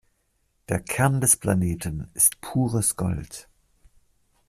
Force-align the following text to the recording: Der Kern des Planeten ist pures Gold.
Der 0.67 0.79
Kern 0.79 1.21
des 1.21 1.35
Planeten 1.37 2.09
ist 2.15 2.41
pures 2.41 2.95
Gold. 2.95 3.47